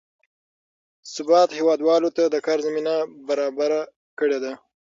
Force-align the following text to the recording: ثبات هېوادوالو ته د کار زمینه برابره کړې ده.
ثبات 1.13 1.49
هېوادوالو 1.57 2.09
ته 2.17 2.23
د 2.33 2.35
کار 2.45 2.59
زمینه 2.67 2.95
برابره 3.27 3.81
کړې 4.19 4.37
ده. 4.43 4.53